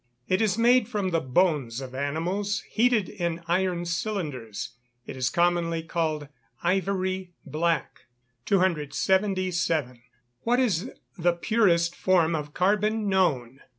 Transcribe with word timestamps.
It 0.27 0.41
is 0.41 0.57
made 0.57 0.87
from 0.87 1.11
the 1.11 1.19
bones 1.19 1.79
of 1.79 1.93
animals, 1.93 2.61
heated 2.61 3.07
in 3.07 3.43
iron 3.47 3.85
cylinders. 3.85 4.69
It 5.05 5.15
is 5.15 5.29
commonly 5.29 5.83
called 5.83 6.27
ivory 6.63 7.33
black. 7.45 8.05
277. 8.47 10.01
_What 10.43 10.57
is 10.57 10.89
the 11.19 11.33
purest 11.33 11.95
form 11.95 12.33
of 12.33 12.51
carbon 12.55 13.09
known? 13.09 13.59